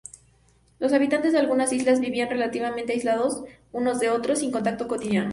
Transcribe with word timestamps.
Los 0.79 0.93
habitantes 0.93 1.31
de 1.31 1.37
algunas 1.37 1.71
islas 1.71 1.99
vivían 1.99 2.27
relativamente 2.27 2.93
aislados 2.93 3.43
unos 3.71 3.99
de 3.99 4.09
otros, 4.09 4.39
sin 4.39 4.51
contacto 4.51 4.87
cotidiano. 4.87 5.29